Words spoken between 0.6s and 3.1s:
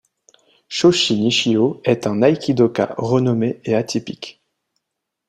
Shoji Nishio est un aikidoka